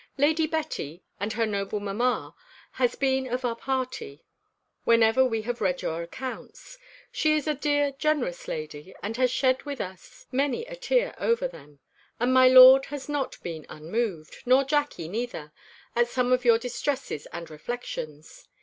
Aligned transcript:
Lady 0.17 0.47
Betty, 0.47 1.03
and 1.19 1.33
her 1.33 1.45
noble 1.45 1.79
mamma, 1.79 2.33
has 2.71 2.95
been 2.95 3.27
of 3.27 3.45
our 3.45 3.55
party, 3.55 4.25
whenever 4.83 5.23
we 5.23 5.43
have 5.43 5.61
read 5.61 5.83
your 5.83 6.01
accounts. 6.01 6.79
She 7.11 7.35
is 7.35 7.45
a 7.45 7.53
dear 7.53 7.91
generous 7.91 8.47
lady, 8.47 8.95
and 9.03 9.15
has 9.17 9.29
shed 9.29 9.61
with 9.61 9.79
us 9.79 10.25
many 10.31 10.65
a 10.65 10.75
tear 10.75 11.13
over 11.19 11.47
them; 11.47 11.81
and 12.19 12.33
my 12.33 12.47
lord 12.47 12.85
has 12.87 13.07
not 13.07 13.37
been 13.43 13.67
unmoved, 13.69 14.37
nor 14.43 14.63
Jackey 14.63 15.07
neither, 15.07 15.51
at 15.95 16.07
some 16.07 16.31
of 16.33 16.43
your 16.45 16.57
distresses 16.57 17.27
and 17.27 17.51
reflections. 17.51 18.47